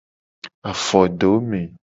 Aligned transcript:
Afodome. 0.71 1.61